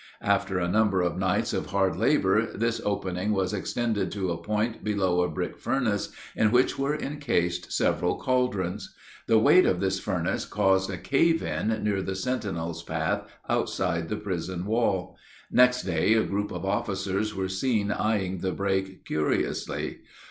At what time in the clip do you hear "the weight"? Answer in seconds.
9.27-9.67